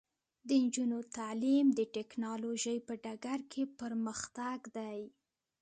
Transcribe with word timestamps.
د 0.47 0.49
نجونو 0.63 0.97
تعلیم 1.17 1.67
د 1.73 1.79
ټیکنالوژۍ 1.95 2.77
په 2.87 2.93
ډګر 3.03 3.39
کې 3.51 3.63
پرمختګ 3.79 4.59
دی. 4.77 4.99